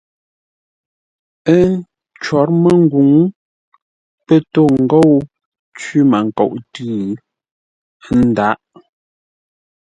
[1.55, 3.11] Ə́ ncwôr məngwûŋ;
[4.25, 5.13] pə́ tô ńgôu
[5.77, 6.91] cwímənkoʼ tʉ̌.
[8.07, 8.61] Ə́ ndǎghʼ.